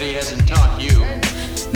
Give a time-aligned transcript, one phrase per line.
[0.00, 0.96] Bet hasn't taught you.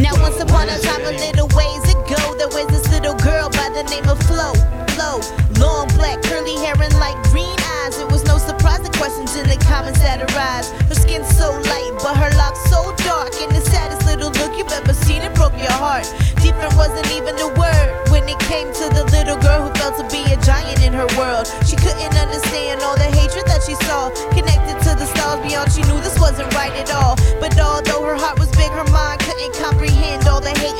[0.00, 3.68] Now, once upon a time, a little ways ago, there was this little girl by
[3.76, 4.56] the name of Flo.
[4.96, 5.20] Flo,
[5.60, 7.52] long black, curly hair, and light green
[7.84, 8.00] eyes.
[8.00, 10.72] It was no surprise the questions in the comments that arise.
[10.88, 13.36] Her skin so light, but her locks so dark.
[13.44, 16.08] And the saddest little look you've ever seen, it broke your heart.
[16.40, 20.06] Different wasn't even the word when it came to the little girl who felt to
[20.08, 21.44] be a giant in her world.
[21.68, 24.08] She couldn't understand all the hatred that she saw.
[24.32, 26.72] Connected to the stars beyond, she knew this wasn't right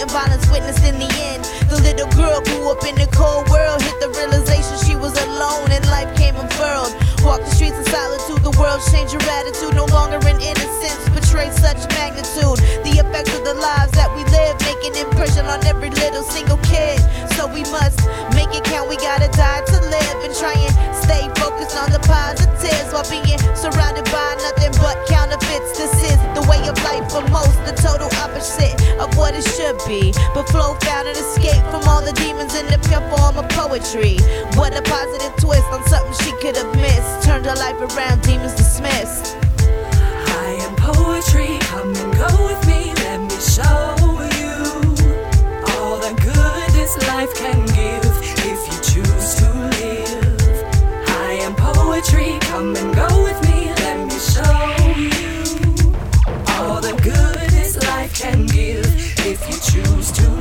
[0.04, 1.48] and violence witnessed in the end.
[1.72, 5.72] The little girl grew up in the cold world, hit the realization she was alone
[5.72, 6.92] and life came unfurled.
[7.24, 9.72] Walked the streets in solitude, the world changed her attitude.
[9.72, 12.60] No longer in innocence, betrayed such magnitude.
[12.84, 16.60] The effects of the lives that we live make an impression on every little single
[16.68, 17.00] kid.
[17.32, 18.04] So we must
[18.36, 22.02] make it count, we gotta die to live and try and stay focused on the
[22.04, 23.40] positives while being
[30.00, 30.12] be.
[30.34, 34.18] But Flo found an escape from all the demons in the pure form of poetry.
[34.58, 37.26] What a positive twist on something she could have missed.
[37.26, 38.03] Turned her life around.
[59.74, 60.33] choose to